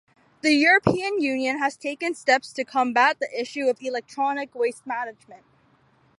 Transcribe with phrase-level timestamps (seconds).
[0.41, 5.43] The European Union has taken steps to combat the issue of electronic waste management.